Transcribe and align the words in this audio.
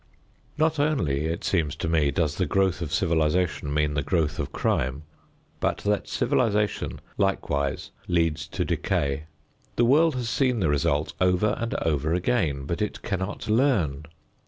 Not 0.57 0.79
only, 0.79 1.25
it 1.27 1.43
seems 1.43 1.75
to 1.75 1.87
me, 1.87 2.09
does 2.09 2.37
the 2.37 2.47
growth 2.47 2.81
of 2.81 2.91
civilization 2.91 3.71
mean 3.71 3.93
the 3.93 4.01
growth 4.01 4.39
of 4.39 4.51
crime, 4.51 5.03
but 5.59 5.77
that 5.83 6.07
civilization 6.07 6.99
likewise 7.19 7.91
leads 8.07 8.47
to 8.47 8.65
decay. 8.65 9.25
The 9.75 9.85
world 9.85 10.15
has 10.15 10.27
seen 10.27 10.59
the 10.59 10.69
result 10.69 11.13
over 11.21 11.55
and 11.59 11.75
over 11.83 12.15
again, 12.15 12.65
but 12.65 12.81
it 12.81 13.03
cannot 13.03 13.47
learn. 13.47 14.05